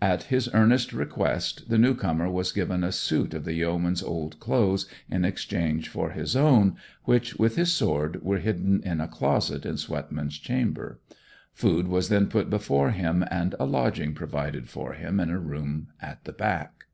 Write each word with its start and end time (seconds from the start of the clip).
At 0.00 0.22
his 0.32 0.48
earnest 0.54 0.94
request 0.94 1.68
the 1.68 1.76
new 1.76 1.94
comer 1.94 2.30
was 2.30 2.50
given 2.50 2.82
a 2.82 2.90
suit 2.90 3.34
of 3.34 3.44
the 3.44 3.52
yeoman's 3.52 4.02
old 4.02 4.40
clothes 4.40 4.88
in 5.10 5.22
exchange 5.22 5.90
for 5.90 6.12
his 6.12 6.34
own, 6.34 6.76
which, 7.04 7.34
with 7.36 7.56
his 7.56 7.74
sword, 7.74 8.22
were 8.24 8.38
hidden 8.38 8.80
in 8.84 9.02
a 9.02 9.06
closet 9.06 9.66
in 9.66 9.76
Swetman's 9.76 10.38
chamber; 10.38 10.98
food 11.52 11.88
was 11.88 12.08
then 12.08 12.26
put 12.28 12.48
before 12.48 12.92
him 12.92 13.22
and 13.30 13.54
a 13.60 13.66
lodging 13.66 14.14
provided 14.14 14.66
for 14.70 14.94
him 14.94 15.20
in 15.20 15.28
a 15.28 15.38
room 15.38 15.88
at 16.00 16.24
the 16.24 16.32
back. 16.32 16.86